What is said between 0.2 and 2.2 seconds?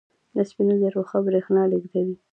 د سپینو زرو ښه برېښنا لېږدوي.